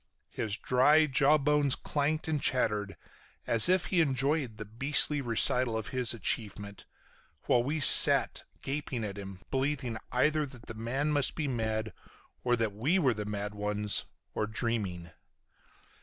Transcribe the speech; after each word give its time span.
His 0.31 0.57
dry 0.57 1.05
jaw 1.05 1.37
bones 1.37 1.75
clanked 1.75 2.27
and 2.27 2.41
chattered 2.41 2.97
as 3.45 3.69
if 3.69 3.85
he 3.93 4.01
enjoyed 4.01 4.57
the 4.57 4.65
beastly 4.65 5.21
recital 5.21 5.77
of 5.77 5.89
his 5.89 6.11
achievement, 6.11 6.87
while 7.43 7.61
we 7.61 7.79
sat 7.81 8.45
gaping 8.63 9.03
at 9.03 9.19
him, 9.19 9.41
believing 9.51 9.99
either 10.11 10.47
that 10.47 10.65
the 10.65 10.73
man 10.73 11.11
must 11.11 11.35
be 11.35 11.47
mad, 11.47 11.93
or 12.43 12.55
that 12.55 12.73
we 12.73 12.97
were 12.97 13.13
the 13.13 13.25
mad 13.25 13.53
ones, 13.53 14.05
or 14.33 14.47
dreaming. 14.47 15.11